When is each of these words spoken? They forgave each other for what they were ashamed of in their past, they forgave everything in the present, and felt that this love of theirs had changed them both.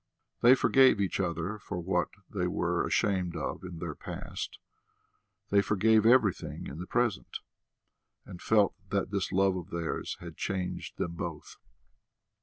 They 0.41 0.55
forgave 0.55 0.99
each 0.99 1.19
other 1.19 1.59
for 1.59 1.79
what 1.79 2.09
they 2.27 2.47
were 2.47 2.87
ashamed 2.87 3.35
of 3.35 3.61
in 3.63 3.77
their 3.77 3.93
past, 3.93 4.57
they 5.51 5.61
forgave 5.61 6.07
everything 6.07 6.65
in 6.65 6.79
the 6.79 6.87
present, 6.87 7.37
and 8.25 8.41
felt 8.41 8.73
that 8.89 9.11
this 9.11 9.31
love 9.31 9.55
of 9.55 9.69
theirs 9.69 10.17
had 10.19 10.37
changed 10.37 10.97
them 10.97 11.11
both. 11.11 11.57